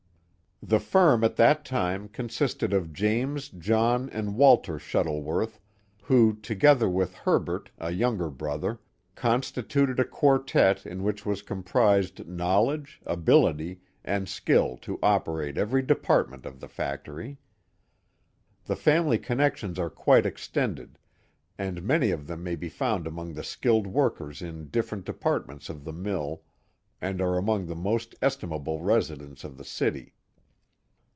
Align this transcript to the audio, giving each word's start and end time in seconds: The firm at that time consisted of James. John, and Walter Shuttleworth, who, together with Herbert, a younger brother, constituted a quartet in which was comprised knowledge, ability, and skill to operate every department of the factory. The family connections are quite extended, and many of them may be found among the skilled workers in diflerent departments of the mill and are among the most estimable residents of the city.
The 0.63 0.79
firm 0.79 1.23
at 1.23 1.37
that 1.37 1.65
time 1.65 2.07
consisted 2.07 2.71
of 2.71 2.93
James. 2.93 3.49
John, 3.49 4.11
and 4.11 4.35
Walter 4.35 4.77
Shuttleworth, 4.77 5.59
who, 6.03 6.35
together 6.35 6.87
with 6.87 7.15
Herbert, 7.15 7.71
a 7.79 7.89
younger 7.89 8.29
brother, 8.29 8.79
constituted 9.15 9.99
a 9.99 10.05
quartet 10.05 10.85
in 10.85 11.01
which 11.01 11.25
was 11.25 11.41
comprised 11.41 12.27
knowledge, 12.27 13.01
ability, 13.07 13.81
and 14.05 14.29
skill 14.29 14.77
to 14.83 14.99
operate 15.01 15.57
every 15.57 15.81
department 15.81 16.45
of 16.45 16.59
the 16.59 16.67
factory. 16.69 17.39
The 18.65 18.75
family 18.75 19.17
connections 19.17 19.79
are 19.79 19.89
quite 19.89 20.27
extended, 20.27 20.99
and 21.57 21.81
many 21.81 22.11
of 22.11 22.27
them 22.27 22.43
may 22.43 22.55
be 22.55 22.69
found 22.69 23.07
among 23.07 23.33
the 23.33 23.43
skilled 23.43 23.87
workers 23.87 24.43
in 24.43 24.69
diflerent 24.69 25.05
departments 25.05 25.69
of 25.69 25.83
the 25.85 25.91
mill 25.93 26.43
and 27.01 27.19
are 27.19 27.35
among 27.39 27.65
the 27.65 27.75
most 27.75 28.13
estimable 28.21 28.79
residents 28.83 29.43
of 29.43 29.57
the 29.57 29.65
city. 29.65 30.13